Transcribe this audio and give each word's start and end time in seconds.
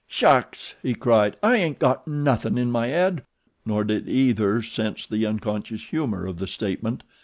"Shucks!" 0.07 0.73
he 0.81 0.95
cried. 0.95 1.35
"I 1.43 1.57
ain't 1.57 1.77
got 1.77 2.07
nothin' 2.07 2.57
in 2.57 2.71
my 2.71 2.87
head," 2.87 3.23
nor 3.67 3.83
did 3.83 4.09
either 4.09 4.63
sense 4.63 5.05
the 5.05 5.27
unconscious 5.27 5.83
humor 5.89 6.25
of 6.25 6.37
the 6.37 6.47
statement. 6.47 7.03